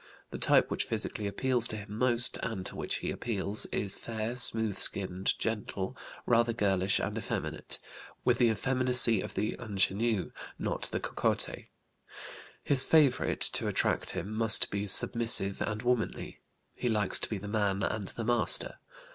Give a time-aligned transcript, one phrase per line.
[0.31, 4.35] The type which physically appeals to him most, and to which he appeals, is fair,
[4.35, 7.77] smooth skinned, gentle, rather girlish and effeminate,
[8.25, 11.67] with the effeminacy of the ingénue, not the cocotte.
[12.63, 16.39] His favorite to attract him must be submissive and womanly;
[16.73, 18.79] he likes to be the man and the master.